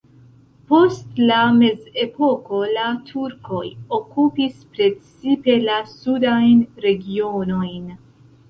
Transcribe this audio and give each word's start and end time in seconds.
Post 0.69 1.19
la 1.31 1.41
mezepoko 1.57 2.61
la 2.77 2.85
turkoj 3.11 3.61
okupis 3.99 4.57
precipe 4.79 5.59
la 5.69 5.79
sudajn 5.93 6.65
regionojn. 6.89 7.89